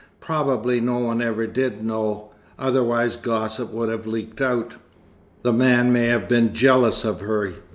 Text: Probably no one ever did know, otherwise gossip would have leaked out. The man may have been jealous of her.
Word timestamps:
Probably 0.19 0.81
no 0.81 0.97
one 0.97 1.21
ever 1.21 1.45
did 1.45 1.85
know, 1.85 2.31
otherwise 2.57 3.15
gossip 3.17 3.69
would 3.71 3.89
have 3.89 4.07
leaked 4.07 4.41
out. 4.41 4.73
The 5.43 5.53
man 5.53 5.93
may 5.93 6.07
have 6.07 6.27
been 6.27 6.55
jealous 6.55 7.05
of 7.05 7.19
her. 7.21 7.53